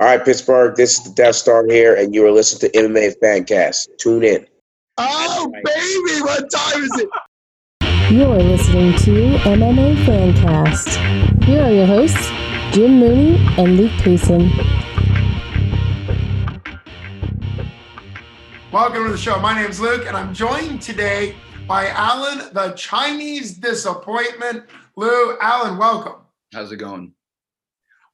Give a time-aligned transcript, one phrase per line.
[0.00, 3.16] All right, Pittsburgh, this is the Death Star here, and you are listening to MMA
[3.20, 3.88] Fancast.
[3.98, 4.46] Tune in.
[4.96, 7.08] Oh, baby, what time is it?
[8.12, 11.42] You're listening to MMA Fancast.
[11.42, 12.28] Here are your hosts,
[12.72, 14.52] Jim Mooney and Luke Payson.
[18.70, 19.40] Welcome to the show.
[19.40, 21.34] My name's Luke, and I'm joined today
[21.66, 24.62] by Alan, the Chinese disappointment.
[24.94, 26.22] Lou, Alan, welcome.
[26.54, 27.14] How's it going?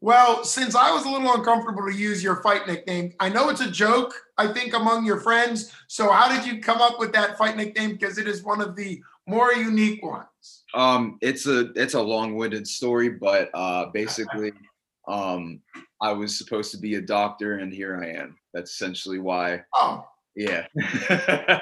[0.05, 3.63] Well, since I was a little uncomfortable to use your fight nickname, I know it's
[3.63, 5.73] a joke, I think, among your friends.
[5.89, 7.93] So, how did you come up with that fight nickname?
[7.93, 10.65] Because it is one of the more unique ones.
[10.75, 14.53] Um, it's a it's a long-winded story, but uh, basically,
[15.09, 15.63] um,
[16.03, 18.37] I was supposed to be a doctor, and here I am.
[18.53, 19.63] That's essentially why.
[19.75, 20.67] Oh, Yeah.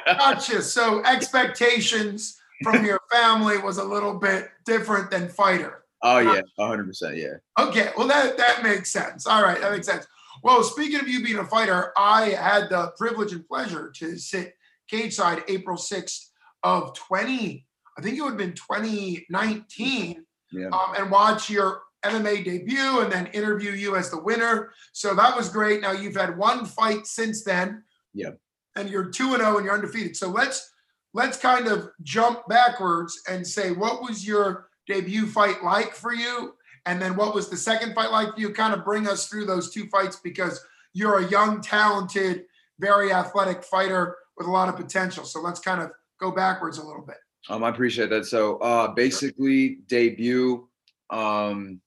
[0.04, 0.62] gotcha.
[0.62, 5.81] So, expectations from your family was a little bit different than fighter.
[6.02, 7.16] Oh yeah, hundred percent.
[7.16, 7.34] Yeah.
[7.58, 9.26] Okay, well that that makes sense.
[9.26, 10.06] All right, that makes sense.
[10.42, 14.54] Well, speaking of you being a fighter, I had the privilege and pleasure to sit
[14.88, 16.26] cage side April 6th
[16.62, 17.66] of 20,
[17.98, 20.66] I think it would have been 2019, Yeah.
[20.68, 24.72] um, and watch your MMA debut and then interview you as the winner.
[24.92, 25.80] So that was great.
[25.80, 27.84] Now you've had one fight since then.
[28.12, 28.30] Yeah.
[28.76, 30.16] And you're 2 and 0 and you're undefeated.
[30.16, 30.70] So let's
[31.14, 36.54] let's kind of jump backwards and say what was your debut fight like for you?
[36.86, 38.52] And then what was the second fight like for you?
[38.52, 42.44] Kind of bring us through those two fights because you're a young, talented,
[42.78, 45.24] very athletic fighter with a lot of potential.
[45.24, 47.16] So let's kind of go backwards a little bit.
[47.48, 48.26] Um, I appreciate that.
[48.26, 50.68] So, uh, basically, debut.
[51.10, 51.80] Um,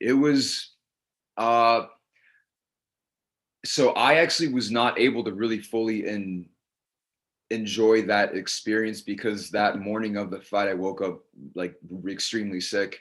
[0.00, 0.72] it was.
[1.36, 1.84] Uh,
[3.64, 6.48] so I actually was not able to really fully in
[7.52, 11.20] enjoy that experience because that morning of the fight I woke up
[11.54, 11.74] like
[12.08, 13.00] extremely sick.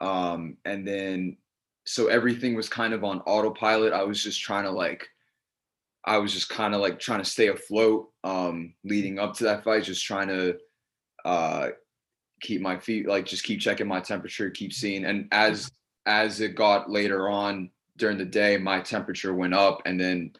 [0.00, 1.36] Um, and then
[1.84, 3.92] so everything was kind of on autopilot.
[3.92, 5.08] I was just trying to like
[6.04, 9.64] I was just kind of like trying to stay afloat um leading up to that
[9.64, 10.56] fight, just trying to
[11.24, 11.68] uh
[12.40, 15.70] keep my feet like just keep checking my temperature, keep seeing and as
[16.06, 20.32] as it got later on during the day, my temperature went up and then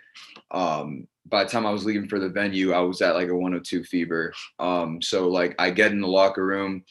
[0.52, 3.34] um by the time I was leaving for the venue, I was at like a
[3.34, 4.32] 102 fever.
[4.58, 6.84] Um, so like I get in the locker room,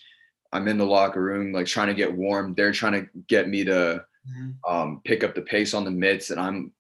[0.52, 2.54] I'm in the locker room, like trying to get warm.
[2.56, 4.04] They're trying to get me to
[4.68, 6.72] um, pick up the pace on the mitts, and I'm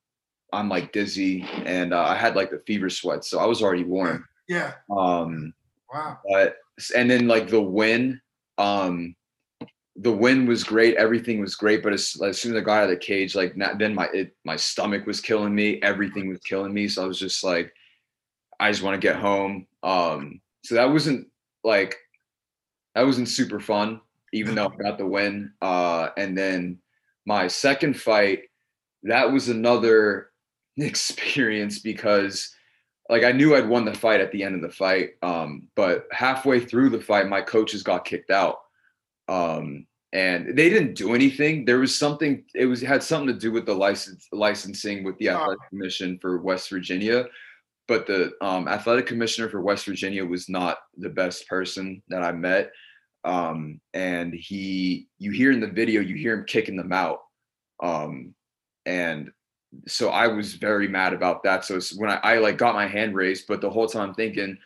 [0.51, 3.83] I'm like dizzy, and uh, I had like the fever sweat, so I was already
[3.83, 4.25] warm.
[4.47, 4.73] Yeah.
[4.95, 5.53] Um,
[5.91, 6.19] Wow.
[6.29, 6.57] but
[6.95, 8.21] and then like the win,
[8.59, 9.15] um,
[10.01, 10.95] the win was great.
[10.95, 13.57] Everything was great, but as, as soon as I got out of the cage, like
[13.57, 15.81] na- then my it, my stomach was killing me.
[15.81, 16.87] Everything was killing me.
[16.87, 17.73] So I was just like,
[18.59, 19.67] I just want to get home.
[19.83, 21.27] Um, so that wasn't
[21.65, 21.97] like
[22.95, 23.99] that wasn't super fun,
[24.31, 25.51] even though I got the win.
[25.61, 26.79] Uh, and then
[27.25, 28.43] my second fight,
[29.03, 30.29] that was another
[30.77, 32.55] experience because
[33.09, 35.11] like I knew I'd won the fight at the end of the fight.
[35.21, 38.59] Um, but halfway through the fight, my coaches got kicked out.
[39.27, 41.65] Um, and they didn't do anything.
[41.65, 45.29] There was something, it was had something to do with the license licensing with the
[45.29, 45.35] Oh.
[45.35, 47.25] athletic commission for West Virginia.
[47.87, 52.31] But the um, athletic commissioner for West Virginia was not the best person that I
[52.31, 52.71] met.
[53.23, 57.19] Um, and he, you hear in the video, you hear him kicking them out.
[57.81, 58.33] Um,
[58.85, 59.31] and
[59.87, 61.65] so I was very mad about that.
[61.65, 64.15] So it's when I, I like got my hand raised, but the whole time I'm
[64.15, 64.57] thinking,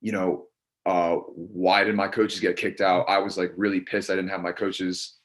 [0.00, 0.46] you know,
[0.86, 3.06] uh, why did my coaches get kicked out?
[3.08, 4.08] I was like really pissed.
[4.08, 5.16] I didn't have my coaches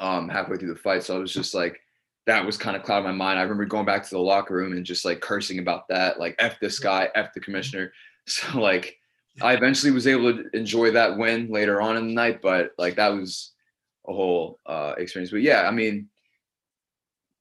[0.00, 1.04] um, halfway through the fight.
[1.04, 1.80] So I was just like,
[2.26, 3.38] that was kind of clouding my mind.
[3.38, 6.34] I remember going back to the locker room and just like cursing about that, like
[6.40, 7.92] F this guy, F the commissioner.
[8.30, 8.98] So like
[9.40, 12.96] I eventually was able to enjoy that win later on in the night, but like
[12.96, 13.52] that was
[14.06, 15.30] a whole uh, experience.
[15.30, 16.10] But yeah, I mean,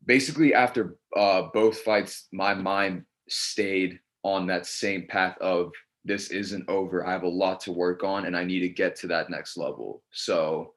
[0.05, 5.73] basically after uh, both fights, my mind stayed on that same path of
[6.07, 7.05] this isn't over.
[7.05, 9.57] I have a lot to work on, and I need to get to that next
[9.57, 10.01] level.
[10.11, 10.73] So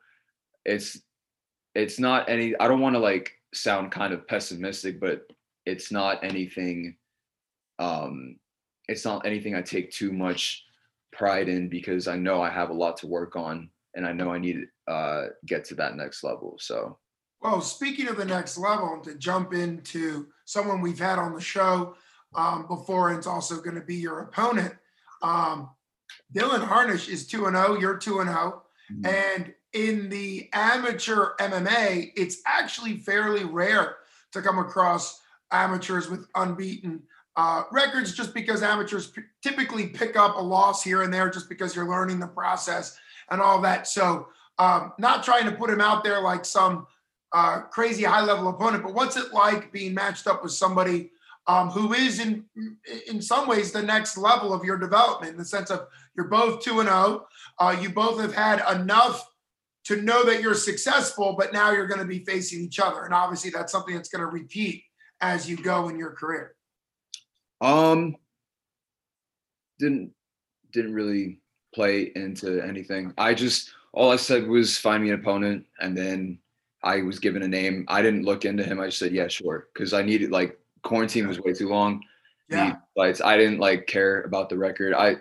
[0.64, 1.00] it's
[1.74, 2.58] it's not any.
[2.58, 5.22] I don't want to like sound kind of pessimistic, but
[5.64, 6.96] it's not anything.
[7.78, 8.36] Um,
[8.88, 10.64] it's not anything I take too much
[11.12, 14.32] pride in because I know I have a lot to work on, and I know
[14.32, 16.56] I need to uh, get to that next level.
[16.58, 16.98] So.
[17.42, 21.94] Well, speaking of the next level, to jump into someone we've had on the show
[22.34, 24.74] um, before, and it's also going to be your opponent,
[25.22, 25.70] um,
[26.34, 27.78] Dylan Harnish is 2 0.
[27.78, 28.62] You're 2 0.
[28.92, 29.06] Mhm.
[29.06, 33.96] And in the amateur MMA, it's actually fairly rare
[34.32, 35.20] to come across
[35.52, 37.02] amateurs with unbeaten
[37.36, 41.48] uh, records just because amateurs p- typically pick up a loss here and there just
[41.48, 42.98] because you're learning the process
[43.30, 43.86] and all that.
[43.86, 44.28] So,
[44.58, 46.86] um, not trying to put him out there like some
[47.32, 51.12] uh, crazy high level opponent, but what's it like being matched up with somebody
[51.46, 52.44] um, who is in
[53.08, 56.62] in some ways the next level of your development in the sense of you're both
[56.62, 57.26] two and zero,
[57.58, 59.26] oh, uh, you both have had enough
[59.84, 63.14] to know that you're successful, but now you're going to be facing each other, and
[63.14, 64.84] obviously that's something that's going to repeat
[65.20, 66.54] as you go in your career.
[67.60, 68.16] Um,
[69.78, 70.12] didn't
[70.72, 71.40] didn't really
[71.74, 73.12] play into anything.
[73.18, 76.38] I just all I said was find me an opponent, and then
[76.82, 77.84] I was given a name.
[77.88, 78.80] I didn't look into him.
[78.80, 82.02] I just said yeah, sure, because I needed like quarantine was way too long.
[82.48, 83.20] Yeah, fights.
[83.20, 84.94] I didn't like care about the record.
[84.94, 85.16] I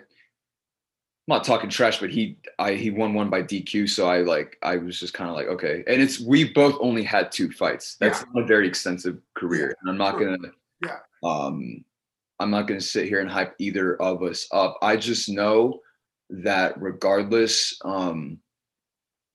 [1.30, 4.56] I'm not talking trash, but he I he won one by DQ, so I like
[4.62, 5.84] I was just kind of like okay.
[5.86, 7.96] And it's we both only had two fights.
[8.00, 8.26] That's yeah.
[8.34, 10.38] not a very extensive career, and I'm not gonna
[10.84, 11.84] yeah um
[12.40, 14.78] I'm not gonna sit here and hype either of us up.
[14.82, 15.80] I just know
[16.30, 18.38] that regardless, um,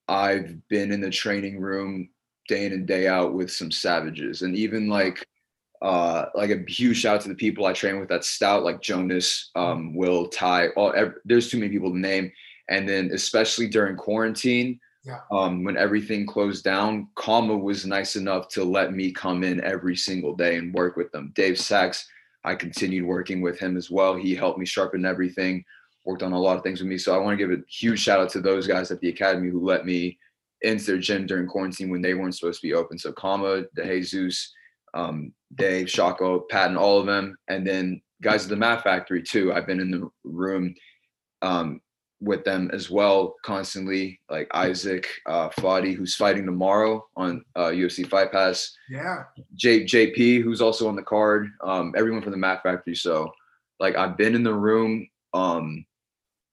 [0.08, 2.10] I've been in the training room
[2.48, 5.26] day in and day out with some savages, and even like
[5.82, 8.80] uh, like a huge shout out to the people I train with at Stout, like
[8.80, 10.68] Jonas, um, Will, Ty.
[10.70, 12.32] All every, there's too many people to name,
[12.68, 15.20] and then especially during quarantine, yeah.
[15.30, 19.96] um, when everything closed down, Kama was nice enough to let me come in every
[19.96, 21.32] single day and work with them.
[21.34, 22.08] Dave Sachs,
[22.44, 24.16] I continued working with him as well.
[24.16, 25.64] He helped me sharpen everything
[26.06, 26.96] worked on a lot of things with me.
[26.96, 29.50] So I want to give a huge shout out to those guys at the academy
[29.50, 30.18] who let me
[30.62, 32.98] into their gym during quarantine when they weren't supposed to be open.
[32.98, 34.54] So Kama, De Jesus,
[34.94, 39.52] um, Dave, Shako, Patton, all of them, and then guys at the Mat Factory too.
[39.52, 40.74] I've been in the room
[41.42, 41.80] um,
[42.20, 48.08] with them as well constantly, like Isaac uh, Fadi, who's fighting tomorrow on uh, UFC
[48.08, 48.74] Fight Pass.
[48.88, 49.24] Yeah.
[49.54, 51.50] J- JP, who's also on the card.
[51.62, 52.96] Um, everyone from the Mat Factory.
[52.96, 53.30] So,
[53.80, 55.06] like, I've been in the room.
[55.34, 55.84] Um,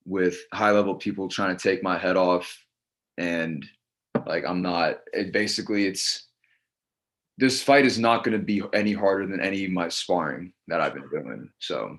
[0.06, 2.58] with high level people trying to take my head off
[3.18, 3.66] and
[4.26, 6.23] like i'm not it basically it's
[7.38, 10.82] this fight is not going to be any harder than any of my sparring that
[10.82, 11.98] i've been doing so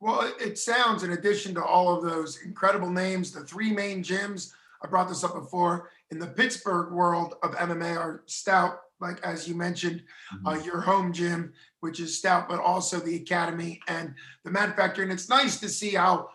[0.00, 4.52] well it sounds in addition to all of those incredible names the three main gyms
[4.82, 9.48] i brought this up before in the pittsburgh world of mma are stout like as
[9.48, 10.02] you mentioned
[10.34, 10.46] mm-hmm.
[10.46, 15.04] uh, your home gym which is stout but also the academy and the Mat Factory
[15.04, 16.28] and it's nice to see how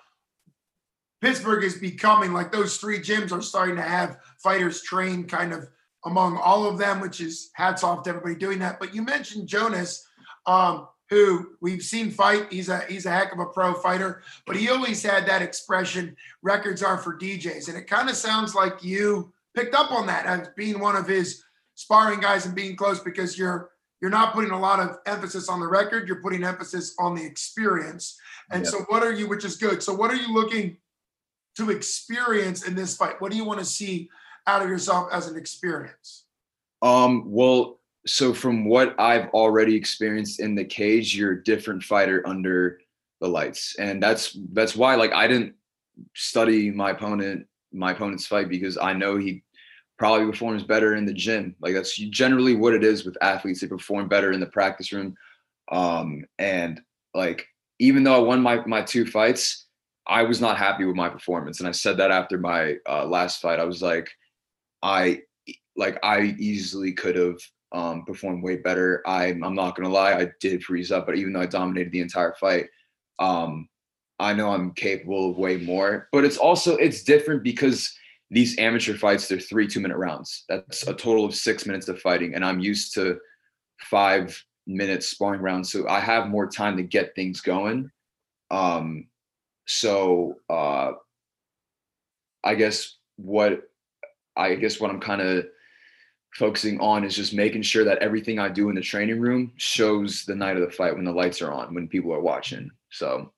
[1.21, 5.67] Pittsburgh is becoming like those three gyms are starting to have fighters train kind of
[6.05, 8.79] among all of them, which is hats off to everybody doing that.
[8.79, 10.07] But you mentioned Jonas,
[10.45, 12.51] um, who we've seen fight.
[12.51, 16.15] He's a he's a heck of a pro fighter, but he always had that expression,
[16.41, 17.69] records are for DJs.
[17.69, 21.07] And it kind of sounds like you picked up on that as being one of
[21.07, 21.43] his
[21.75, 23.69] sparring guys and being close because you're
[24.01, 27.23] you're not putting a lot of emphasis on the record, you're putting emphasis on the
[27.23, 28.19] experience.
[28.51, 29.81] And so what are you, which is good.
[29.81, 30.77] So what are you looking
[31.57, 33.19] to experience in this fight?
[33.19, 34.09] What do you want to see
[34.47, 36.25] out of yourself as an experience?
[36.81, 42.21] Um, well, so from what I've already experienced in the cage, you're a different fighter
[42.27, 42.79] under
[43.21, 43.75] the lights.
[43.79, 45.55] And that's that's why like I didn't
[46.13, 49.43] study my opponent, my opponent's fight because I know he
[49.97, 51.55] probably performs better in the gym.
[51.61, 53.61] Like that's generally what it is with athletes.
[53.61, 55.15] They perform better in the practice room.
[55.71, 56.81] Um, and
[57.13, 57.47] like
[57.79, 59.65] even though I won my my two fights,
[60.07, 63.41] I was not happy with my performance, and I said that after my uh, last
[63.41, 63.59] fight.
[63.59, 64.09] I was like,
[64.81, 65.21] I
[65.75, 67.39] like I easily could have
[67.71, 69.01] um, performed way better.
[69.05, 72.01] I I'm not gonna lie, I did freeze up, but even though I dominated the
[72.01, 72.67] entire fight,
[73.19, 73.67] um,
[74.19, 76.07] I know I'm capable of way more.
[76.11, 77.93] But it's also it's different because
[78.31, 80.45] these amateur fights they're three two minute rounds.
[80.49, 83.19] That's a total of six minutes of fighting, and I'm used to
[83.81, 87.91] five minutes sparring rounds, so I have more time to get things going.
[88.51, 89.07] Um,
[89.65, 90.93] so uh,
[92.43, 93.63] I guess what
[94.37, 95.47] I guess what I'm kind of
[96.33, 100.25] focusing on is just making sure that everything I do in the training room shows
[100.25, 102.69] the night of the fight when the lights are on, when people are watching.
[102.91, 103.31] So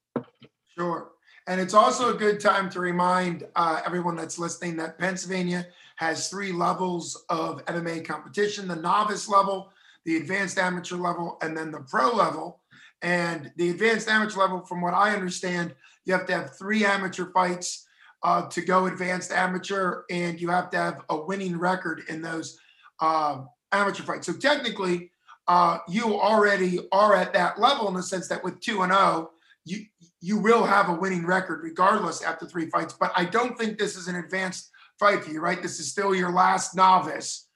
[0.78, 1.12] sure.
[1.48, 6.28] And it's also a good time to remind uh, everyone that's listening that Pennsylvania has
[6.28, 9.72] three levels of MMA competition the novice level,
[10.06, 12.62] the advanced amateur level, and then the pro level.
[13.02, 15.74] And the advanced amateur level, from what I understand,
[16.06, 17.87] you have to have three amateur fights
[18.24, 22.58] uh, to go advanced amateur, and you have to have a winning record in those
[23.00, 24.28] uh, amateur fights.
[24.28, 25.12] So technically,
[25.48, 29.02] uh, you already are at that level in the sense that with two and zero,
[29.02, 29.32] oh,
[29.66, 29.86] you
[30.20, 32.94] you will have a winning record regardless after three fights.
[33.00, 35.62] But I don't think this is an advanced fight for you, right?
[35.62, 37.48] This is still your last novice,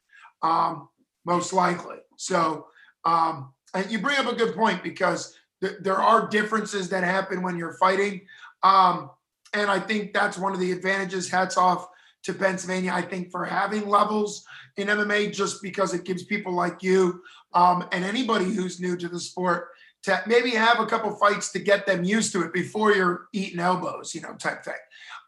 [0.41, 0.89] um,
[1.25, 1.97] most likely.
[2.17, 2.67] So,
[3.03, 7.41] um, and you bring up a good point because th- there are differences that happen
[7.41, 8.21] when you're fighting.
[8.63, 9.09] Um,
[9.53, 11.29] and I think that's one of the advantages.
[11.29, 11.88] Hats off
[12.24, 14.46] to Pennsylvania, I think, for having levels
[14.77, 17.22] in MMA, just because it gives people like you
[17.53, 19.70] um, and anybody who's new to the sport
[20.03, 23.60] to maybe have a couple fights to get them used to it before you're eating
[23.60, 24.74] elbows, you know, type thing.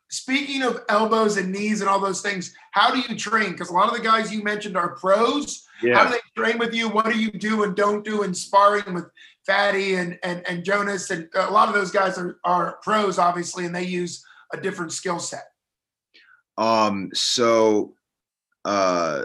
[0.09, 3.51] Speaking of elbows and knees and all those things, how do you train?
[3.51, 5.67] Because a lot of the guys you mentioned are pros.
[5.81, 5.97] Yeah.
[5.97, 6.89] How do they train with you?
[6.89, 9.09] What do you do and don't do in sparring with
[9.47, 11.09] Fadi and and, and Jonas?
[11.11, 14.23] And a lot of those guys are, are pros, obviously, and they use
[14.53, 15.45] a different skill set.
[16.57, 17.95] Um, so
[18.65, 19.23] uh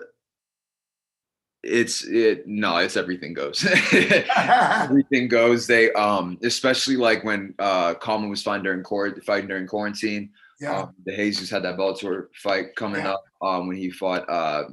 [1.62, 3.66] it's it no, it's everything goes.
[3.92, 5.66] everything goes.
[5.66, 10.30] They um especially like when uh Kama was fighting during court fighting during quarantine.
[10.60, 10.82] yeah.
[10.82, 13.12] Um, De Jesus had that Bellator fight coming Yeah.
[13.14, 14.64] up um when he fought uh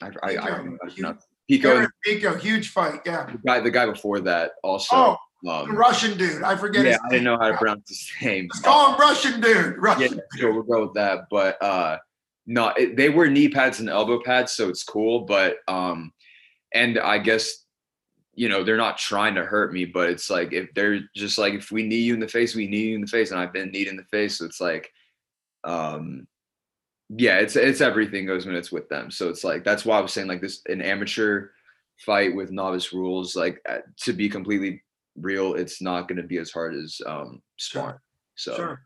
[0.00, 0.46] I I, I Pico.
[0.46, 3.00] don't know, Huge- not- Pico Aaron Pico, huge fight.
[3.06, 3.26] Yeah.
[3.30, 5.16] the guy the guy before that also Oh,
[5.48, 6.42] um Russian dude.
[6.42, 6.92] I forget his name.
[6.92, 8.48] yeah I didn't know how to pronounce his name.
[8.52, 9.54] Let's call him Russian dude.
[9.54, 10.20] yeah, Russian.
[10.36, 11.24] sure, we'll go with that.
[11.30, 11.98] But uh
[12.50, 15.20] no, it, they wear knee pads and elbow pads, so it's cool.
[15.26, 16.12] But um,
[16.72, 17.66] and I guess
[18.34, 21.52] you know they're not trying to hurt me, but it's like if they're just like
[21.52, 23.52] if we knee you in the face, we knee you in the face, and I've
[23.52, 24.90] been kneed in the face, so it's like,
[25.64, 26.26] um,
[27.08, 29.10] yeah, it's it's everything goes when it's with them.
[29.10, 31.48] So it's like that's why I was saying like this an amateur
[32.04, 34.82] fight with novice rules, like uh, to be completely
[35.16, 37.98] real, it's not going to be as hard as um sparring.
[38.36, 38.82] So Sure.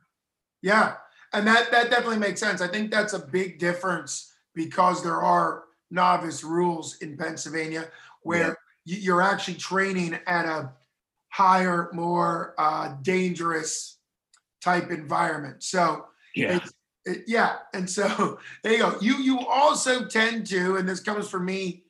[0.62, 0.94] Yeah,
[1.32, 2.60] and that that definitely makes sense.
[2.60, 7.90] I think that's a big difference because there are novice rules in Pennsylvania
[8.22, 10.72] where you- you're actually training at a
[11.30, 13.98] higher, more uh, dangerous
[14.60, 15.62] type environment.
[15.62, 16.74] So yeah, it's, it,
[17.26, 18.96] yeah, and so there you go.
[19.00, 21.84] You you also tend to, and this comes from me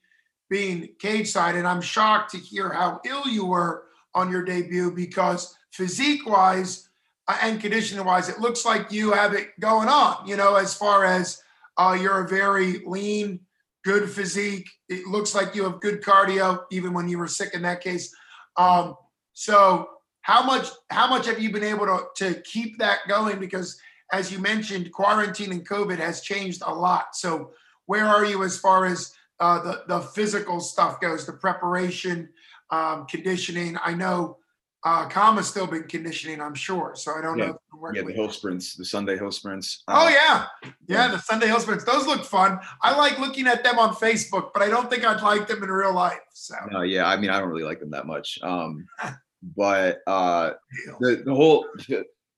[0.51, 4.91] being cage side, and I'm shocked to hear how ill you were on your debut
[4.91, 6.89] because physique wise
[7.29, 10.27] uh, and conditioning wise, it looks like you have it going on.
[10.27, 11.43] You know, as far as
[11.79, 13.41] uh, you're a very lean,
[13.85, 14.69] good physique.
[14.89, 18.15] It looks like you have good cardio, even when you were sick in that case.
[18.57, 18.97] Um,
[19.33, 19.89] so
[20.21, 23.39] how much how much have you been able to to keep that going?
[23.39, 23.81] Because
[24.13, 27.17] as you mentioned, quarantine and COVID has changed a lot.
[27.17, 27.53] So
[27.87, 32.29] where are you as far as uh, the the physical stuff goes, the preparation,
[32.71, 33.77] um, conditioning?
[33.83, 34.37] I know
[34.85, 36.93] uh, Kama's still been conditioning, I'm sure.
[36.95, 37.47] So I don't Yeah.
[37.47, 37.51] know.
[37.53, 39.83] If you're working yeah, the hill sprints, the Sunday hill sprints.
[39.89, 40.47] Oh uh, yeah,
[40.87, 41.09] yeah.
[41.09, 41.85] The Sunday Hill Sprints.
[41.85, 42.61] Those look fun.
[42.83, 45.71] I like looking at them on Facebook, but I don't think I'd like them in
[45.71, 46.19] real life.
[46.35, 48.39] So No, yeah, I mean, I don't really like them that much.
[48.43, 48.87] Um,
[49.57, 50.53] but uh,
[51.01, 51.67] the the whole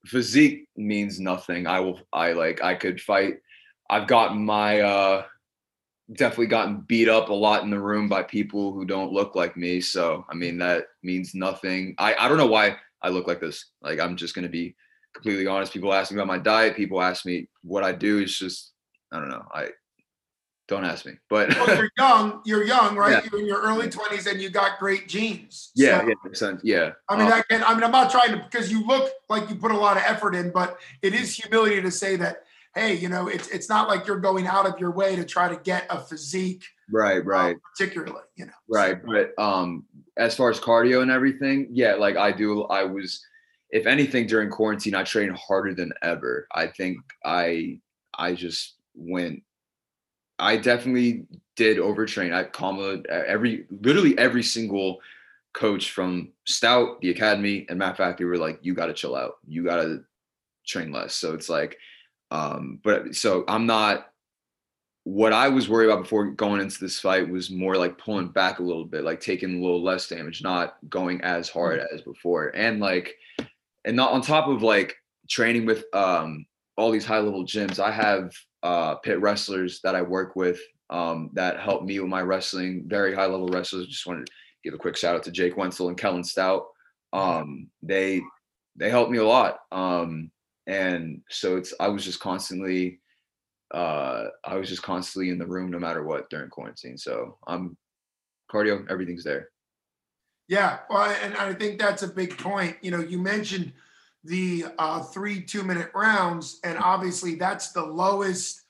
[0.07, 1.67] physique means nothing.
[1.67, 3.35] I will, I like, I could fight.
[3.91, 5.25] I've gotten my, uh,
[6.13, 9.57] definitely gotten beat up a lot in the room by people who don't look like
[9.57, 9.81] me.
[9.81, 11.95] So, I mean, that means nothing.
[11.99, 13.71] I, I don't know why I look like this.
[13.83, 14.77] Like, I'm just to be
[15.15, 15.73] completely honest.
[15.73, 16.77] People ask me about my diet.
[16.77, 18.19] People ask me what I do.
[18.19, 18.73] It's just,
[19.13, 19.45] I don't know.
[19.53, 19.71] I
[20.67, 22.41] don't ask me, but well, you're young.
[22.45, 23.23] You're young, right?
[23.23, 23.31] Yeah.
[23.31, 25.71] You're in your early twenties, and you got great genes.
[25.75, 26.61] yeah, So, yeah, sense.
[26.65, 26.93] yeah.
[27.09, 29.49] I mean, Um, that can, I mean, I'm not trying to because you look like
[29.51, 32.45] you put a lot of effort in, but it is humility to say that.
[32.75, 35.49] Hey, you know, it's it's not like you're going out of your way to try
[35.49, 37.57] to get a physique, right, uh, right.
[37.77, 38.23] particularly.
[38.35, 38.99] You know, Right.
[39.05, 39.85] But um
[40.17, 43.25] as far as cardio and everything, yeah, like I do I was
[43.71, 46.49] if anything during quarantine, I trained harder than ever.
[46.53, 47.79] I think I
[48.19, 49.43] I just went
[50.39, 51.27] I definitely
[51.57, 52.35] did overtrain.
[52.35, 55.01] I comma every literally every single
[55.53, 59.39] coach from Stout, the academy, and Mat Factory were like, you gotta chill out.
[59.47, 60.03] You gotta
[60.67, 61.15] train less.
[61.15, 61.79] So it's like
[62.31, 64.11] um but so I'm not
[65.05, 68.59] what I was worried about before going into this fight was more like pulling back
[68.59, 72.49] a little bit, like taking a little less damage, not going as hard as before.
[72.57, 73.15] And like,
[73.85, 74.97] and not on top of like
[75.29, 80.03] training with um all these high level gyms, I have uh pit wrestlers that I
[80.03, 80.59] work with
[80.91, 83.87] um that help me with my wrestling, very high level wrestlers.
[83.87, 86.67] Just wanted to give a quick shout out to Jake Wenzel and Kellen Stout.
[87.13, 88.23] Um they
[88.77, 89.59] they helped me a lot.
[89.73, 90.31] Um
[90.67, 93.01] and so it's I was just constantly
[93.73, 96.97] uh I was just constantly in the room no matter what during quarantine.
[96.97, 97.77] So I'm
[98.51, 99.49] cardio, everything's there.
[100.49, 102.77] Yeah, well, and I think that's a big point.
[102.83, 103.73] You know, you mentioned
[104.25, 108.63] the uh, three two-minute rounds, and obviously that's the lowest,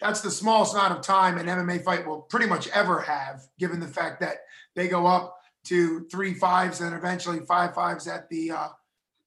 [0.00, 3.80] that's the smallest amount of time an MMA fight will pretty much ever have, given
[3.80, 4.36] the fact that
[4.76, 8.68] they go up to three fives and eventually five fives at the uh,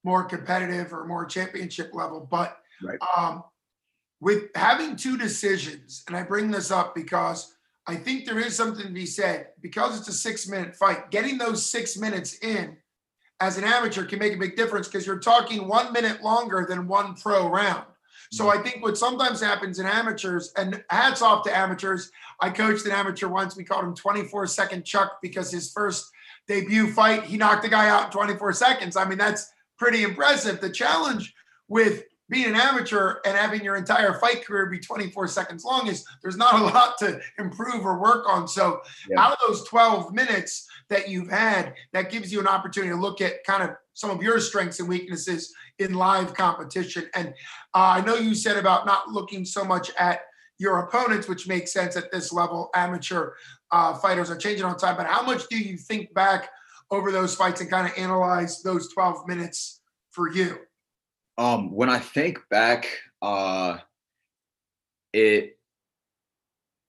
[0.03, 2.27] more competitive or more championship level.
[2.29, 2.97] But Right.
[3.15, 3.43] um,
[4.21, 7.53] with having two decisions, and I bring this up because
[7.87, 11.11] I think there is something to be said because it's a six minute fight.
[11.11, 12.77] Getting those six minutes in
[13.41, 16.87] as an amateur can make a big difference because you're talking one minute longer than
[16.87, 17.85] one pro round.
[18.31, 22.11] So I think what sometimes happens in amateurs, and hats off to amateurs.
[22.39, 23.57] I coached an amateur once.
[23.57, 26.09] We called him 24 second Chuck because his first
[26.47, 28.95] debut fight, he knocked the guy out in 24 seconds.
[28.95, 30.61] I mean, that's pretty impressive.
[30.61, 31.33] The challenge
[31.67, 36.05] with being an amateur and having your entire fight career be 24 seconds long is
[36.23, 38.47] there's not a lot to improve or work on.
[38.47, 39.19] So Yeah.
[39.19, 43.19] out of those 12 minutes that you've had, that gives you an opportunity to look
[43.21, 47.09] at kind of some of your strengths and weaknesses in live competition.
[47.13, 47.27] And
[47.75, 50.21] uh, I know you said about not looking so much at
[50.57, 52.69] your opponents, which makes sense at this level.
[52.75, 53.33] Amateur
[53.71, 56.49] uh, fighters are changing on time, but how much do you think back
[56.91, 60.59] over those fights and kind of analyze those 12 minutes for you?
[61.37, 62.87] Um, when I think back,
[63.21, 63.77] uh,
[65.13, 65.57] it,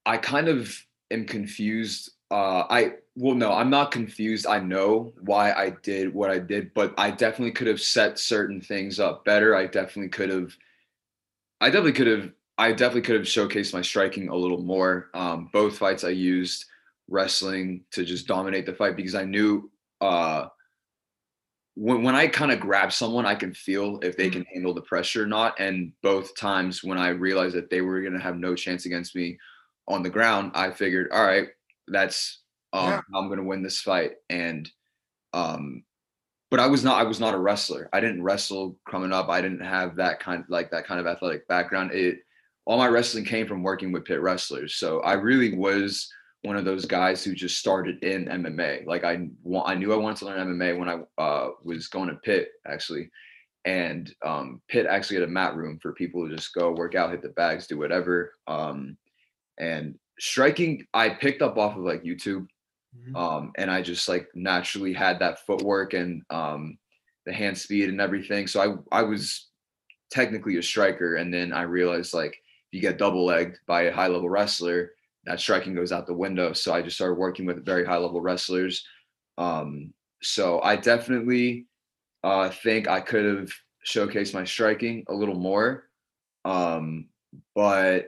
[0.05, 0.77] I kind of
[1.11, 2.11] am confused.
[2.31, 4.47] Uh, I well, no, I'm not confused.
[4.47, 8.61] I know why I did what I did, but I definitely could have set certain
[8.61, 9.55] things up better.
[9.55, 10.57] I definitely could have.
[11.61, 12.33] I definitely could have.
[12.59, 15.11] I definitely could have showcased my striking a little more.
[15.15, 16.67] Um, both fights I used
[17.09, 19.71] wrestling to just dominate the fight because I knew
[20.01, 20.47] uh,
[21.75, 24.83] when when I kind of grab someone, I can feel if they can handle the
[24.83, 25.59] pressure or not.
[25.59, 29.17] And both times when I realized that they were going to have no chance against
[29.17, 29.39] me
[29.89, 31.49] on the ground, I figured, all right,
[31.89, 33.01] that's um, Yeah.
[33.15, 34.13] I'm going to win this fight.
[34.29, 34.71] And
[35.33, 35.85] um,
[36.51, 37.89] but I was not I was not a wrestler.
[37.93, 39.31] I didn't wrestle coming up.
[39.31, 41.93] I didn't have that kind like that kind of athletic background.
[41.93, 42.19] It
[42.67, 44.75] all my wrestling came from working with pit wrestlers.
[44.75, 48.85] So I really was one of those guys who just started in MMA.
[48.87, 49.29] Like I
[49.65, 53.11] I knew I wanted to learn MMA when I uh, was going to Pitt actually,
[53.65, 57.11] and um, Pitt actually had a mat room for people to just go work out,
[57.11, 58.35] hit the bags, do whatever.
[58.49, 58.97] Um,
[59.59, 62.49] and striking, I picked up off of like YouTube,
[63.15, 66.77] um, and I just like naturally had that footwork and um,
[67.25, 68.49] the hand speed and everything.
[68.49, 69.49] So I I was
[70.11, 73.95] technically a striker, and then I realized like if you get double legged by a
[73.95, 74.91] high level wrestler,
[75.25, 76.53] that striking goes out the window.
[76.53, 78.87] So I just started working with very high level wrestlers.
[79.39, 81.67] Um, so I definitely
[82.25, 83.53] uh, think I could have
[83.87, 85.89] showcased my striking a little more,
[86.45, 87.09] um,
[87.55, 88.07] but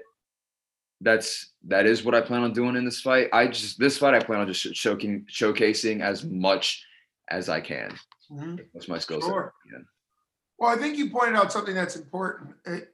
[1.00, 3.28] that's that is what I plan on doing in this fight.
[3.32, 6.84] I just this fight I plan on just showcasing showcasing as much
[7.30, 7.94] as I can.
[8.30, 8.64] Mhm.
[8.72, 9.28] That's my skill set.
[9.28, 9.54] Sure.
[10.58, 12.54] Well, I think you pointed out something that's important.
[12.64, 12.93] It-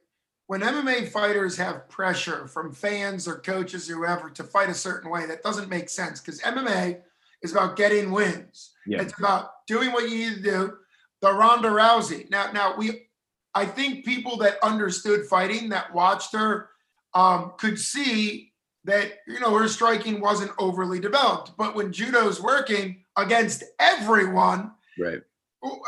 [0.51, 5.09] when MMA fighters have pressure from fans or coaches or whoever to fight a certain
[5.09, 6.99] way, that doesn't make sense because MMA
[7.41, 8.71] is about getting wins.
[8.85, 9.01] Yeah.
[9.01, 10.73] It's about doing what you need to do.
[11.21, 12.29] The Ronda Rousey.
[12.29, 13.07] Now, now we,
[13.55, 16.71] I think people that understood fighting that watched her
[17.13, 18.51] um, could see
[18.83, 21.53] that you know her striking wasn't overly developed.
[21.57, 25.21] But when judo's working against everyone, Right.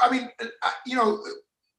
[0.01, 1.21] I mean, uh, you know,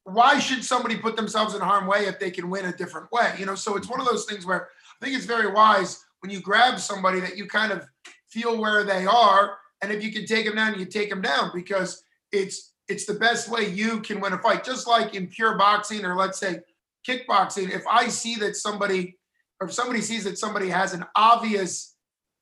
[0.05, 3.35] why should somebody put themselves in harm way if they can win a different way?
[3.39, 4.69] You know, so it's one of those things where
[5.01, 7.87] I think it's very wise when you grab somebody that you kind of
[8.29, 11.51] feel where they are, and if you can take them down, you take them down
[11.55, 14.63] because it's it's the best way you can win a fight.
[14.63, 16.61] Just like in pure boxing or let's say
[17.09, 19.19] kickboxing, if I see that somebody
[19.61, 21.95] or if somebody sees that somebody has an obvious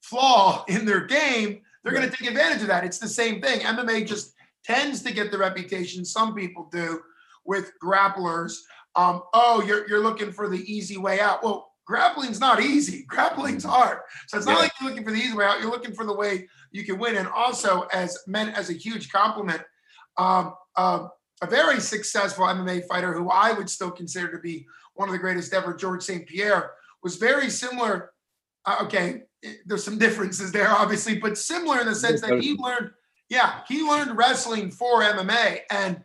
[0.03, 2.85] flaw in their game, they're going to take advantage of that.
[2.85, 3.61] It's the same thing.
[3.61, 7.01] MMA just tends to get the reputation some people do
[7.45, 8.55] with grapplers.
[8.95, 11.43] Um, oh, you're you're looking for the easy way out.
[11.43, 13.05] Well, grappling's not easy.
[13.09, 13.99] Grappling's hard.
[14.29, 14.63] So it's not Yeah.
[14.63, 15.61] like you're looking for the easy way out.
[15.61, 17.17] You're looking for the way you can win.
[17.17, 19.63] And also, as meant as a huge compliment,
[20.17, 21.11] um, um,
[21.43, 25.19] a very successful MMA fighter who I would still consider to be one of the
[25.19, 28.13] greatest ever, Georges St-Pierre, was very similar.
[28.65, 32.55] Uh, okay, eh, there's some differences there, obviously, but similar in the sense that he
[32.55, 32.91] learned,
[33.29, 36.03] yeah, he learned wrestling for MMA, and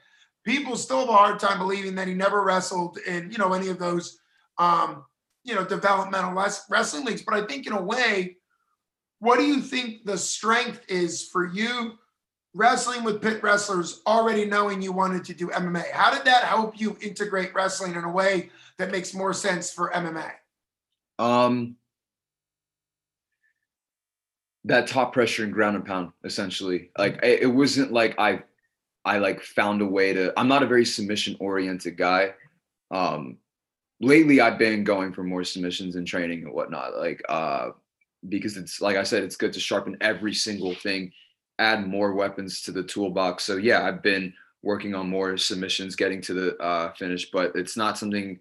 [0.47, 3.67] people still have a hard time believing that he never wrestled in, you know, any
[3.67, 4.19] of those,
[4.57, 5.03] um,
[5.43, 6.31] you know, developmental
[6.69, 7.21] wrestling leagues.
[7.21, 8.38] But I think in a way,
[9.19, 11.95] what do you think the strength is for you
[12.53, 15.91] wrestling with pit wrestlers already knowing you wanted to do MMA?
[15.91, 19.91] How did that help you integrate wrestling in a way that makes more sense for
[19.91, 20.31] MMA?
[21.19, 21.75] Um,
[24.63, 26.91] that top pressure and ground and pound, essentially.
[26.97, 28.43] Like it wasn't like I,
[29.08, 30.34] I like found a way to.
[30.38, 32.34] I'm not a very submission oriented guy.
[32.91, 33.38] Um,
[34.02, 36.98] lately I've been going for more submissions and training and whatnot.
[36.98, 37.70] Like uh,
[38.30, 41.12] because it's like I said, it's good to sharpen every single thing,
[41.58, 43.43] add more weapons to the toolbox.
[43.43, 47.78] So yeah, I've been working on more submissions, getting to the uh, finish, but it's
[47.78, 48.39] not something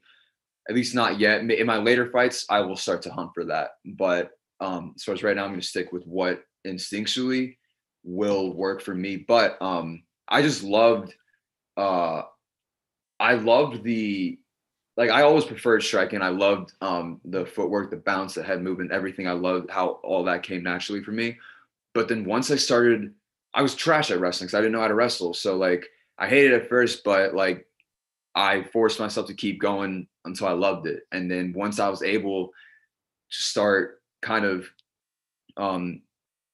[0.69, 1.49] at least not yet.
[1.49, 3.71] In my later fights, I will start to hunt for that.
[3.85, 7.57] But um, as far as right now, I'm going to stick with what instinctually
[8.03, 9.17] will work for me.
[9.17, 11.15] But um, I just loved,
[11.77, 12.23] uh,
[13.19, 14.39] I loved the
[14.97, 16.23] like I always preferred striking.
[16.23, 19.29] I loved um, the footwork, the bounce, the head movement, everything.
[19.29, 21.39] I loved how all that came naturally for me.
[21.95, 23.13] But then once I started,
[23.55, 25.35] I was trash at wrestling because I didn't know how to wrestle.
[25.35, 25.87] So like
[26.19, 27.67] I hated it at first, but like
[28.35, 31.03] I forced myself to keep going until I loved it.
[31.13, 32.53] And then once I was able to
[33.43, 34.67] start kind of
[35.57, 36.03] um,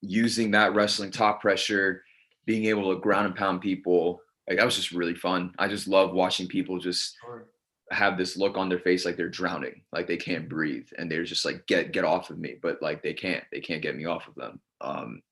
[0.00, 2.02] using that wrestling top pressure,
[2.44, 5.54] being able to ground and pound people, like that was just really fun.
[5.58, 7.16] I just love watching people just
[7.90, 11.24] have this look on their face like they're drowning, like they can't breathe, and they're
[11.24, 14.04] just like get get off of me, but like they can't, they can't get me
[14.06, 14.60] off of them.
[14.80, 15.22] Um,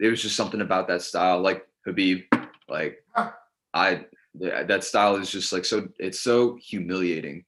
[0.00, 2.24] it was just something about that style, like Khabib
[2.68, 3.04] like
[3.72, 7.44] I that style is just like so it's so humiliating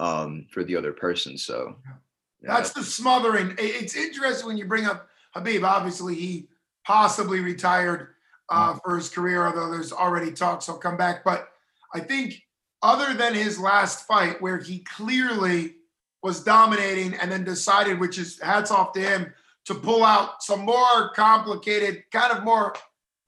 [0.00, 1.36] um for the other person.
[1.38, 1.76] So
[2.42, 2.54] yeah.
[2.54, 3.54] that's the smothering.
[3.58, 6.48] It's interesting when you bring up Khabib Obviously, he
[6.86, 8.08] possibly retired
[8.48, 8.80] uh, mm.
[8.82, 11.24] for his career, although there's already talks he'll come back.
[11.24, 11.48] But
[11.94, 12.42] I think
[12.82, 15.76] other than his last fight, where he clearly
[16.22, 19.32] was dominating and then decided, which is hats off to him,
[19.66, 22.74] to pull out some more complicated, kind of more,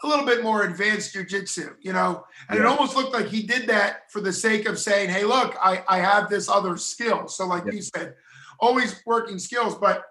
[0.02, 2.24] a little bit more advanced jujitsu, you know?
[2.48, 2.64] And yeah.
[2.64, 5.84] it almost looked like he did that for the sake of saying, hey, look, I,
[5.86, 7.28] I have this other skill.
[7.28, 7.72] So, like yeah.
[7.72, 8.14] you said,
[8.58, 9.76] always working skills.
[9.76, 10.04] But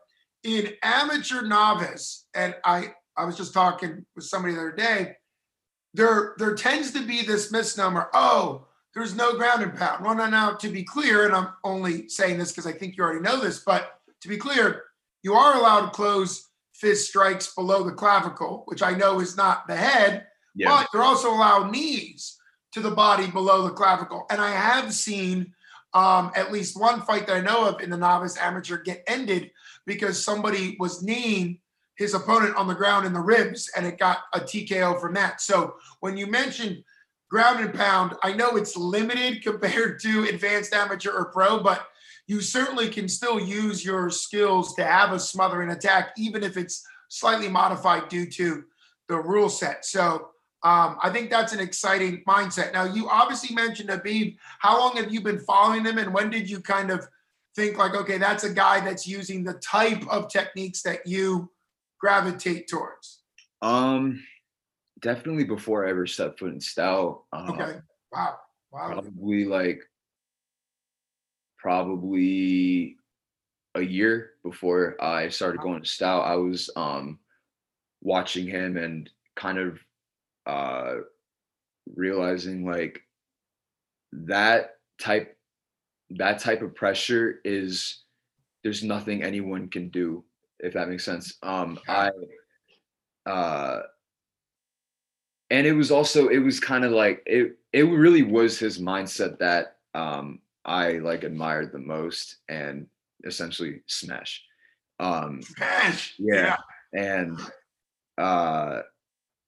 [0.44, 5.16] in amateur novice, and I, I was just talking with somebody the other day,
[5.94, 10.04] there, there tends to be this misnomer, oh, there's no ground and pound.
[10.04, 13.04] Well, now, now to be clear, and I'm only saying this because I think you
[13.04, 14.84] already know this, but to be clear,
[15.24, 19.68] you are allowed to close fist strikes below the clavicle, which I know is not
[19.68, 20.70] the head, yeah.
[20.70, 22.38] but you're also allowed knees
[22.74, 24.26] to the body below the clavicle.
[24.30, 25.54] And I have seen
[25.94, 29.52] um, at least one fight that I know of in the novice amateur get ended
[29.86, 31.60] because somebody was kneeing
[32.02, 35.42] his opponent on the ground in the ribs and it got a TKO from that.
[35.42, 36.84] So when you mentioned
[37.32, 38.14] ground and pound.
[38.22, 41.88] I know it's limited compared to advanced amateur or pro, but
[42.28, 46.86] you certainly can still use your skills to have a smothering attack, even if it's
[47.08, 48.64] slightly modified due to
[49.08, 49.86] the rule set.
[49.86, 50.30] So
[50.64, 52.74] um, I think that's an exciting mindset.
[52.74, 54.38] Now, you obviously mentioned Khabib.
[54.60, 57.08] How long have you been following him, and when did you kind of
[57.56, 61.50] think like, okay, that's a guy that's using the type of techniques that you
[62.02, 63.22] gravitate towards?
[63.62, 64.24] Um,
[65.02, 67.24] definitely before I ever stepped foot in Stout.
[67.32, 67.80] Um, okay.
[68.12, 68.38] Wow.
[68.72, 68.88] Wow.
[68.88, 69.82] Probably like
[71.60, 72.96] probably
[73.76, 77.20] a year before I started going to Stout, I was um
[78.02, 79.80] watching him and kind of
[80.48, 80.96] uh
[81.96, 83.02] realizing like
[84.12, 85.38] that type
[86.10, 88.04] that type of pressure is
[88.64, 90.24] there's nothing anyone can do
[90.62, 92.10] if that makes sense um i
[93.26, 93.82] uh
[95.52, 99.38] and it was also it was kind of like it it really was his mindset
[99.40, 102.88] that um I like admired the most and
[103.26, 104.44] essentially smash.
[105.00, 106.16] Um smash.
[106.18, 106.56] Yeah.
[106.94, 107.02] yeah.
[107.02, 107.40] And
[108.18, 108.82] uh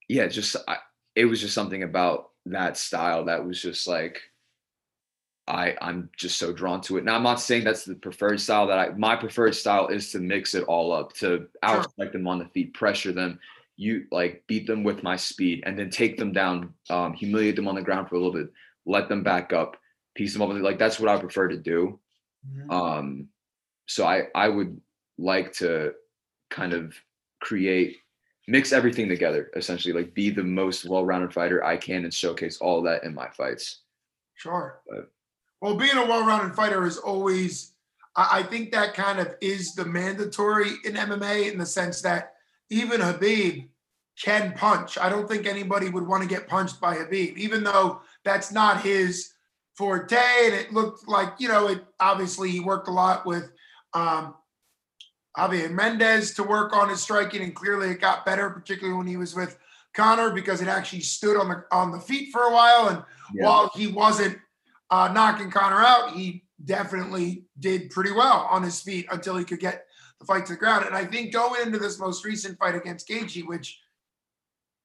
[0.09, 0.77] yeah, just I,
[1.15, 4.21] it was just something about that style that was just like
[5.47, 7.03] I I'm just so drawn to it.
[7.03, 10.19] Now I'm not saying that's the preferred style that I my preferred style is to
[10.19, 13.39] mix it all up, to outstrike them on the feet, pressure them,
[13.75, 17.67] you like beat them with my speed and then take them down, um, humiliate them
[17.67, 18.51] on the ground for a little bit,
[18.85, 19.77] let them back up,
[20.15, 20.49] piece them up.
[20.49, 21.99] Like that's what I prefer to do.
[22.49, 22.71] Mm-hmm.
[22.71, 23.27] Um,
[23.87, 24.79] so I I would
[25.17, 25.93] like to
[26.49, 26.93] kind of
[27.41, 27.97] create
[28.47, 32.81] mix everything together essentially like be the most well-rounded fighter i can and showcase all
[32.81, 33.81] that in my fights
[34.35, 35.11] sure but,
[35.63, 37.71] well being a well-rounded fighter is always
[38.15, 42.33] i think that kind of is the mandatory in mma in the sense that
[42.69, 43.67] even Khabib
[44.21, 44.97] can punch.
[44.97, 48.81] I don't think anybody would want to get punched by Khabib, even though that's not
[48.81, 49.33] his
[49.75, 50.15] forte.
[50.15, 53.51] And it looked like, you know, it obviously he worked a lot with
[53.93, 54.35] um,
[55.37, 59.17] Javier Mendez to work on his striking, and clearly it got better, particularly when he
[59.17, 59.57] was with
[59.95, 62.89] Conor, because it actually stood on the on the feet for a while.
[62.89, 63.45] And yeah.
[63.45, 64.37] while he wasn't
[64.93, 69.59] uh, knocking Conor out, he definitely did pretty well on his feet until he could
[69.59, 69.87] get
[70.19, 70.85] the fight to the ground.
[70.85, 73.81] And I think going into this most recent fight against Gaethje, which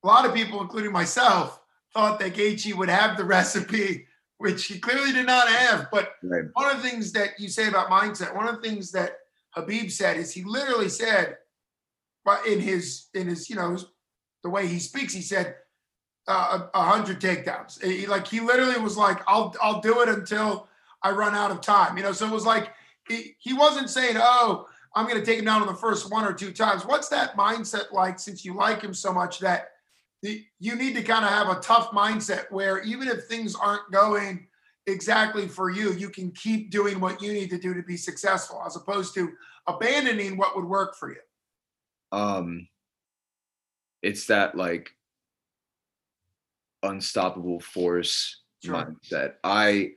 [0.02, 1.60] a lot of people, including myself,
[1.92, 4.06] thought that Gaethje would have the recipe,
[4.38, 5.88] which he clearly did not have.
[5.92, 6.44] But right.
[6.54, 9.18] one of the things that you say about mindset, one of the things that
[9.54, 11.36] Khabib said is he literally said,
[12.24, 13.76] but in his in his you know
[14.42, 15.56] the way he speaks, he said
[16.28, 17.82] uh, a hundred takedowns.
[17.82, 20.68] He, like he literally was like, I'll I'll do it until
[21.02, 21.96] I run out of time.
[21.96, 22.72] You know, so it was like
[23.08, 26.24] he, he wasn't saying, oh, I'm going to take him down on the first one
[26.24, 26.84] or two times.
[26.84, 29.70] What's that mindset like since you like him so much that
[30.22, 33.90] the, you need to kind of have a tough mindset where even if things aren't
[33.90, 34.48] going
[34.88, 35.92] exactly for you.
[35.92, 39.32] You can keep doing what you need to do to be successful as opposed to
[39.66, 41.20] abandoning what would work for you.
[42.10, 42.68] Um
[44.02, 44.90] it's that like
[46.82, 48.74] unstoppable force Sure.
[48.74, 49.34] mindset.
[49.44, 49.92] I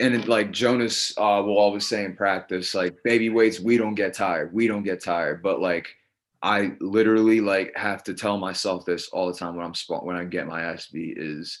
[0.00, 3.94] and it, like Jonas uh, will always say in practice, like baby weights, we don't
[3.94, 5.42] get tired, we don't get tired.
[5.42, 5.88] But like
[6.42, 10.16] I literally like have to tell myself this all the time when I'm spot when
[10.16, 11.60] I get my ass beat is,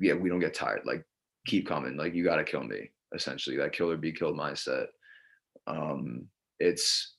[0.00, 0.80] yeah, we don't get tired.
[0.86, 1.04] Like
[1.46, 1.96] keep coming.
[1.96, 2.90] Like you got to kill me.
[3.14, 4.86] Essentially, that kill or be killed mindset.
[5.66, 6.26] Um,
[6.58, 7.16] it's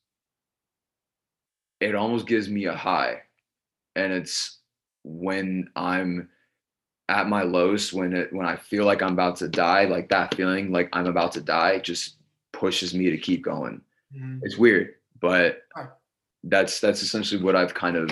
[1.79, 3.21] it almost gives me a high,
[3.95, 4.58] and it's
[5.03, 6.29] when I'm
[7.09, 10.35] at my lowest when it when I feel like I'm about to die, like that
[10.35, 12.17] feeling like I'm about to die just
[12.53, 13.81] pushes me to keep going.
[14.15, 14.39] Mm-hmm.
[14.43, 15.63] It's weird, but
[16.43, 18.11] that's that's essentially what I've kind of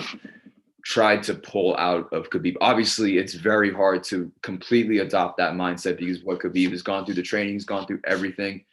[0.84, 2.56] tried to pull out of Khabib.
[2.60, 7.14] Obviously, it's very hard to completely adopt that mindset because what Khabib has gone through
[7.14, 8.64] the training, he's gone through everything.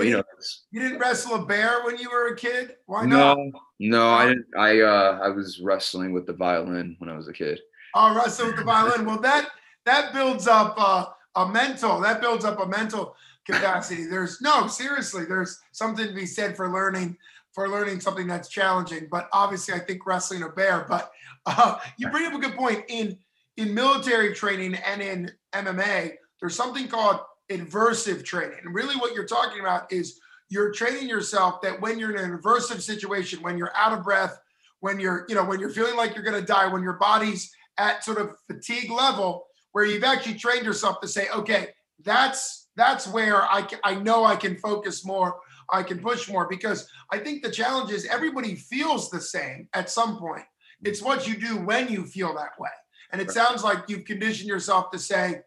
[0.00, 0.22] But you know,
[0.70, 2.76] You didn't wrestle a bear when you were a kid?
[2.86, 3.62] Why no, not?
[3.80, 4.46] no, I didn't.
[4.56, 7.60] I uh, I was wrestling with the violin when I was a kid.
[7.94, 9.04] Oh, wrestle with the violin.
[9.04, 9.50] Well, that
[9.84, 11.04] that builds up uh,
[11.36, 12.00] a mental.
[12.00, 14.06] That builds up a mental capacity.
[14.06, 15.26] There's no seriously.
[15.26, 17.18] There's something to be said for learning
[17.52, 19.06] for learning something that's challenging.
[19.10, 20.86] But obviously, I think wrestling a bear.
[20.88, 21.12] But
[21.44, 23.18] uh, you bring up a good point in
[23.58, 26.12] in military training and in MMA.
[26.40, 31.60] There's something called adversive training, and really, what you're talking about is you're training yourself
[31.62, 34.38] that when you're in an inversive situation, when you're out of breath,
[34.80, 37.52] when you're you know when you're feeling like you're going to die, when your body's
[37.78, 41.68] at sort of fatigue level where you've actually trained yourself to say, okay,
[42.04, 45.38] that's that's where I can, I know I can focus more,
[45.70, 49.90] I can push more because I think the challenge is everybody feels the same at
[49.90, 50.44] some point.
[50.82, 52.70] It's what you do when you feel that way.
[53.12, 55.40] And it sounds like you've conditioned yourself to say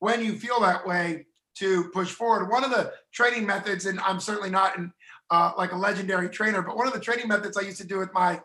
[0.00, 2.50] when you feel that way to push forward.
[2.50, 4.92] One of the training methods, and I'm certainly not in,
[5.30, 7.98] uh, like a legendary trainer, but one of the training methods I used to do
[7.98, 8.40] with my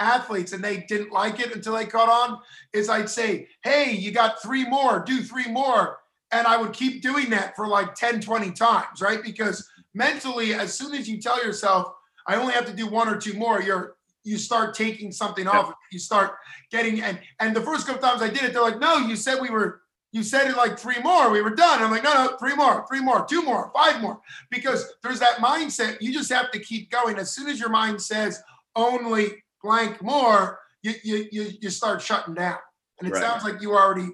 [0.00, 2.40] athletes, and they didn't like it until they caught on,
[2.72, 5.98] is I'd say, hey, you got three more, do three more.
[6.30, 9.22] And I would keep doing that for like 10, 20 times, right?
[9.22, 11.94] Because mentally, as soon as you tell yourself,
[12.26, 15.72] I only have to do one or two more, you're you start taking something off.
[15.90, 16.32] You start
[16.70, 19.40] getting and and the first couple times I did it, they're like, no, you said
[19.40, 19.80] we were
[20.18, 21.82] you said it like three more, we were done.
[21.82, 24.20] I'm like, no, no, three more, three more, two more, five more.
[24.50, 27.18] Because there's that mindset, you just have to keep going.
[27.18, 28.42] As soon as your mind says
[28.76, 32.58] only blank more, you you you, you start shutting down.
[32.98, 33.22] And it Right.
[33.22, 34.08] sounds like you already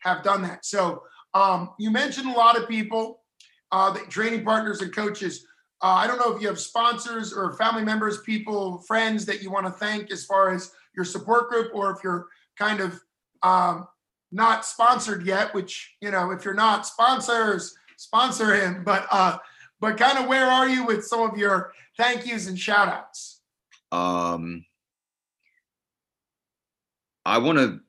[0.00, 0.64] have done that.
[0.64, 1.02] So
[1.34, 3.22] um, you mentioned a lot of people,
[3.70, 5.46] uh, the training partners and coaches.
[5.82, 9.50] Uh, I don't know if you have sponsors or family members, people, friends that you
[9.50, 12.26] want to thank as far as your support group, or if you're
[12.58, 13.00] kind of
[13.42, 13.86] um,
[14.32, 15.54] not sponsored yet.
[15.54, 18.84] Which you know, if you're not sponsors, sponsor him.
[18.84, 19.38] But uh,
[19.80, 23.40] but kind of where are you with some of your thank yous and shout outs?
[23.92, 24.64] Um,
[27.24, 27.80] I want to.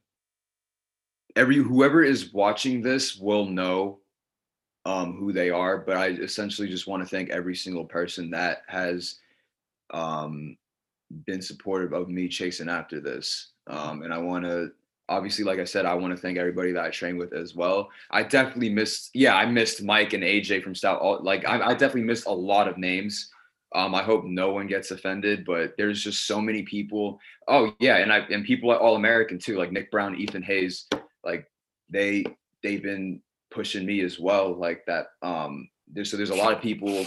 [1.36, 4.00] Every whoever is watching this will know
[4.86, 8.64] um, who they are, but I essentially just want to thank every single person that
[8.68, 9.16] has
[9.94, 10.58] um,
[11.26, 13.52] been supportive of me chasing after this.
[13.68, 14.72] Um, and I want to,
[15.12, 17.90] obviously, like I said, I want to thank everybody that I train with as well.
[18.10, 21.24] I definitely missed, yeah, I missed Mike and AJ from Stout.
[21.24, 23.30] Like, I, I definitely missed a lot of names.
[23.76, 27.20] Um, I hope no one gets offended, but there's just so many people.
[27.48, 30.88] Oh yeah, and I and people at All American too, like Nick Brown, Ethan Hayes,
[31.24, 31.48] like
[31.90, 32.26] they
[32.64, 35.08] they've been pushing me as well, like that.
[35.22, 37.06] Um, there's so there's a lot of people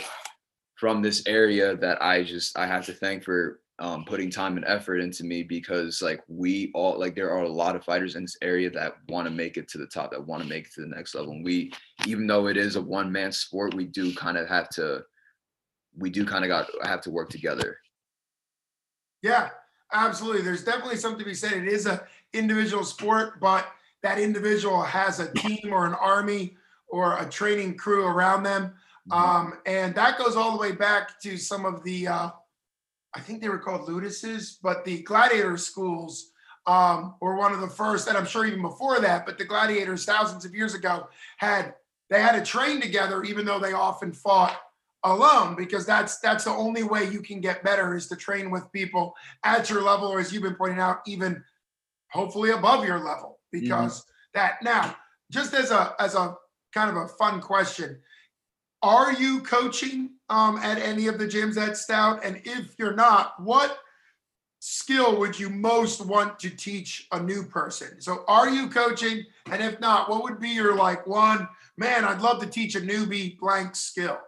[0.76, 4.64] from this area that I just I have to thank for um, putting time and
[4.66, 8.22] effort into me because like we all like there are a lot of fighters in
[8.22, 10.74] this area that want to make it to the top, that want to make it
[10.74, 11.32] to the next level.
[11.32, 11.72] And we,
[12.06, 15.02] even though it is a one man sport, we do kind of have to
[15.96, 17.78] we do kind of got have to work together.
[19.22, 19.50] Yeah,
[19.92, 20.42] absolutely.
[20.42, 21.54] There's definitely something to be said.
[21.54, 23.66] It is a individual sport, but
[24.02, 26.56] that individual has a team or an army
[26.88, 28.74] or a training crew around them.
[29.10, 32.30] Um, and that goes all the way back to some of the, uh,
[33.14, 36.32] I think they were called Ludices, but the gladiator schools
[36.66, 40.04] um, were one of the first, and I'm sure even before that, but the gladiators
[40.04, 41.74] thousands of years ago had
[42.10, 44.56] they had to train together, even though they often fought
[45.04, 48.70] alone, because that's that's the only way you can get better is to train with
[48.72, 51.42] people at your level, or as you've been pointing out, even
[52.10, 53.38] hopefully above your level.
[53.52, 54.96] Because that now,
[55.30, 56.36] just as a as a
[56.72, 58.00] kind of a fun question,
[58.84, 62.22] are you coaching um, at any of the gyms at Stout?
[62.22, 63.78] And if you're not, what
[64.60, 68.00] skill would you most want to teach a new person?
[68.00, 69.24] So are you coaching?
[69.50, 72.80] And if not, what would be your like one, man, I'd love to teach a
[72.80, 74.18] newbie blank skill.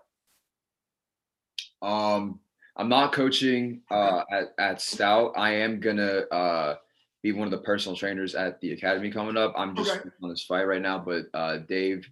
[1.82, 2.40] Um,
[2.76, 5.32] I'm not coaching uh, at, at Stout.
[5.36, 6.76] I am gonna uh,
[7.22, 9.52] be one of the personal trainers at the academy coming up.
[9.56, 10.08] I'm just Okay.
[10.22, 12.08] on this fight right now, but uh, Dave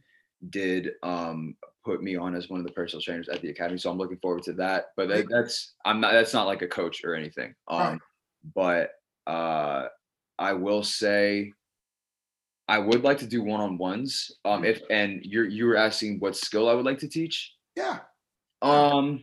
[0.50, 3.90] did um, put me on as one of the personal trainers at the academy, so
[3.90, 4.86] I'm looking forward to that.
[4.96, 7.54] But that, that's I'm not that's not like a coach or anything.
[7.68, 7.98] Um, Right.
[8.54, 8.90] But
[9.30, 9.88] uh,
[10.38, 11.52] I will say.
[12.66, 14.38] I would like to do one-on-ones.
[14.46, 17.52] Um, if and you're you were asking what skill I would like to teach.
[17.76, 17.98] Yeah.
[18.62, 19.22] Um,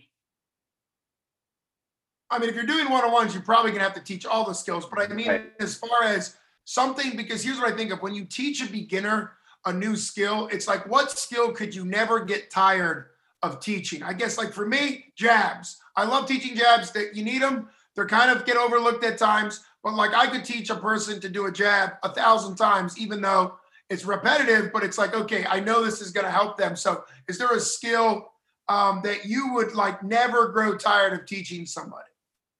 [2.29, 4.85] I mean, if you're doing one-on-ones, you're probably gonna have to teach all the skills.
[4.85, 5.51] But I mean, Right.
[5.59, 9.33] as far as something, because here's what I think of when you teach a beginner
[9.65, 13.07] a new skill, it's like what skill could you never get tired
[13.43, 14.03] of teaching?
[14.03, 15.77] I guess like for me, jabs.
[15.95, 17.69] I love teaching jabs that you need them.
[17.95, 21.29] They're kind of get overlooked at times, but like I could teach a person to
[21.29, 23.55] do a jab a thousand times, even though
[23.89, 26.75] it's repetitive, but it's like, okay, I know this is gonna help them.
[26.75, 28.31] So is there a skill
[28.69, 32.05] um, that you would like never grow tired of teaching somebody?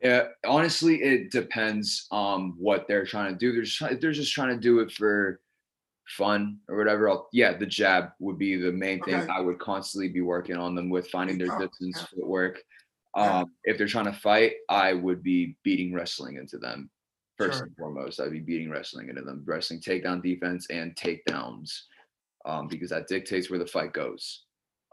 [0.02, 3.54] Yeah, honestly, it depends um what they're trying to do.
[3.54, 5.40] They're just they're just trying to do it for
[6.18, 7.10] fun or whatever.
[7.10, 9.16] I'll, yeah, the jab would be the main thing.
[9.30, 12.06] I would constantly be working on them with finding their distance, yeah.
[12.16, 12.62] footwork.
[13.16, 13.40] Yeah.
[13.40, 16.90] Um, if they're trying to fight, I would be beating wrestling into them
[17.38, 17.66] first Sure.
[17.66, 18.20] and foremost.
[18.20, 21.72] I'd be beating wrestling into them, wrestling takedown defense and takedowns,
[22.46, 24.44] um, because that dictates where the fight goes.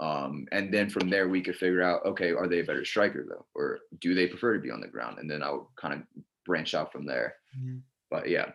[0.01, 3.27] Um, and then from there, we could figure out, okay, are they a better striker
[3.29, 5.19] though, or do they prefer to be on the ground?
[5.19, 6.03] And then I would kind of
[6.47, 7.35] branch out from there.
[7.59, 7.83] Mhm.
[8.11, 8.53] But yeah,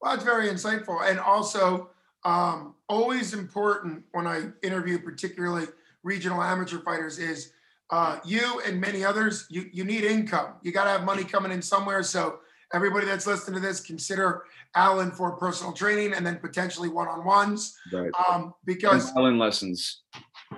[0.00, 1.08] Well, it's very insightful.
[1.08, 1.90] And also,
[2.24, 5.66] um, always important when I interview, particularly
[6.02, 7.52] regional amateur fighters, is
[7.90, 10.54] uh, you and many others, you, you need income.
[10.62, 12.02] You got to have money coming in somewhere.
[12.02, 12.40] So,
[12.74, 17.24] everybody that's listening to this, consider Alan for personal training and then potentially one on
[17.24, 17.76] ones.
[17.92, 18.10] right.
[18.28, 20.02] Um, And because, violin lessons,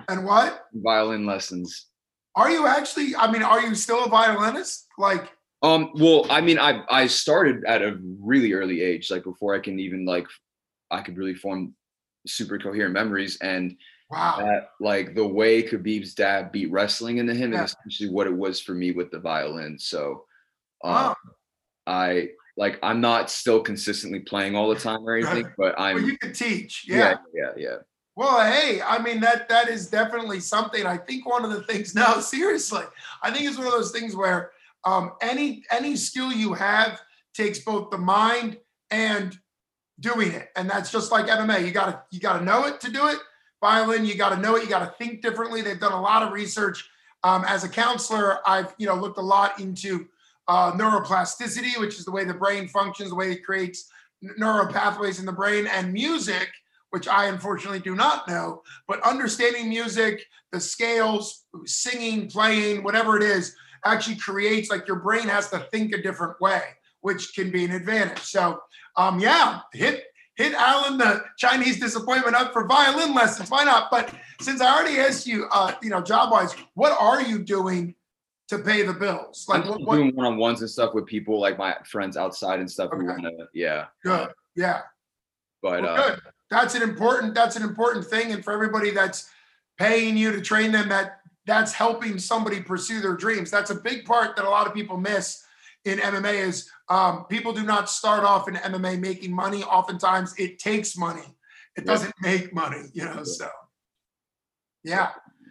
[0.09, 0.65] and what?
[0.73, 1.87] violin lessons.
[2.35, 4.87] Are you actually, I mean, are you still a violinist?
[4.97, 5.31] Like,
[5.63, 9.59] Um, well, I mean, I I started at a really early age, like before I
[9.59, 10.27] can even like
[10.89, 11.75] I could really form
[12.27, 13.75] super coherent memories and
[14.09, 14.37] wow.
[14.39, 17.63] that like the way Khabib's dad beat wrestling into him Yeah.
[17.63, 19.77] is essentially what it was for me with the violin.
[19.79, 20.25] So
[20.83, 21.15] um, Wow.
[21.87, 26.05] I like I'm not still consistently playing all the time or anything, but I'm Well,
[26.05, 26.85] you could teach.
[26.87, 27.77] yeah, yeah, yeah.
[28.15, 30.85] Well, hey, I mean that that is definitely something.
[30.85, 31.95] I think one of the things.
[32.01, 32.83] No, seriously,
[33.23, 34.51] I think it's one of those things where
[34.85, 36.99] um, any any skill you have
[37.33, 38.57] takes both the mind
[38.89, 39.37] and
[39.99, 41.65] doing it, and that's just like MMA.
[41.65, 43.17] You gotta you gotta know it to do it.
[43.61, 44.63] Violin, you gotta know it.
[44.63, 45.61] You gotta think differently.
[45.61, 46.89] They've done a lot of research.
[47.23, 50.07] Um, as a counselor, I've you know looked a lot into
[50.47, 53.89] uh, neuroplasticity, which is the way the brain functions, the way it creates
[54.37, 56.49] neural pathways in the brain, and music
[56.91, 63.23] which I unfortunately do not know, but understanding music, the scales, singing, playing, whatever it
[63.23, 66.61] is, actually creates like your brain has to think a different way,
[67.01, 68.19] which can be an advantage.
[68.19, 68.59] So,
[68.95, 73.49] um, yeah, hit hit Alan the Chinese disappointment up for violin lessons.
[73.49, 73.91] Why not?
[73.91, 77.95] But since I already asked you, uh, you know, job wise, what are you doing
[78.47, 79.45] to pay the bills?
[79.47, 82.89] Like, what, what doing one-on-ones and stuff with people like my friends outside and stuff
[82.91, 83.07] who Okay.
[83.07, 83.85] wanna yeah.
[84.03, 84.29] good?
[84.55, 84.81] Yeah.
[85.61, 86.21] But Well, uh good.
[86.49, 87.33] That's an important.
[87.33, 89.29] That's an important thing, and for everybody that's
[89.77, 91.20] paying you to train them, that
[91.51, 93.51] that's helping somebody pursue their dreams.
[93.51, 95.43] That's a big part that a lot of people miss
[95.83, 96.47] in MMA.
[96.47, 99.61] Is um, people do not start off in MMA making money.
[99.63, 101.35] Oftentimes, it takes money.
[101.75, 102.83] It doesn't make money.
[102.93, 103.23] You know.
[103.23, 103.49] So,
[104.85, 105.09] yeah.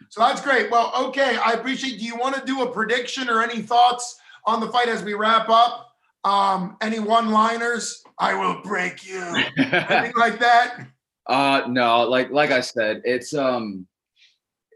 [0.09, 0.71] So that's great.
[0.71, 1.37] Well, okay.
[1.37, 1.99] I appreciate.
[1.99, 5.13] Do you want to do a prediction or any thoughts on the fight as we
[5.13, 5.87] wrap up?
[6.25, 8.03] Um, any one-liners?
[8.19, 9.21] I will break you
[9.59, 10.87] anything like that?
[11.27, 13.87] Uh no, like like I said, it's um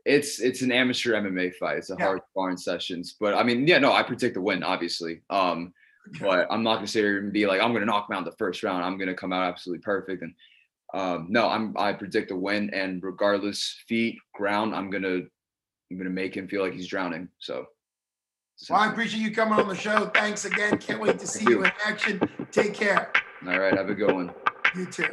[0.04, 1.78] it's it's an amateur MMA fight.
[1.78, 2.04] It's a Yeah.
[2.06, 3.16] hard sparring sessions.
[3.18, 5.22] But I mean, yeah, no, I predict the win, obviously.
[5.30, 5.72] Um,
[6.20, 8.24] but I'm not gonna sit here and be like, I'm gonna knock him out in
[8.24, 8.84] the first round.
[8.84, 10.22] I'm gonna come out absolutely perfect.
[10.22, 10.34] And
[10.92, 15.20] um, no, I'm I predict a win, and regardless, feet, ground, I'm gonna
[15.90, 17.28] I'm gonna make him feel like he's drowning.
[17.38, 17.66] So
[18.68, 20.06] Well, I appreciate you coming on the show.
[20.14, 20.78] Thanks again.
[20.78, 22.20] Can't wait to see you in action.
[22.52, 23.10] Take care.
[23.46, 24.32] all right, have a good one.
[24.76, 25.08] You too.